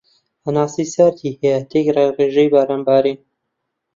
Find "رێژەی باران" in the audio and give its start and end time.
2.17-2.81